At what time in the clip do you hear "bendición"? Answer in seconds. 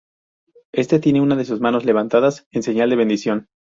2.95-3.49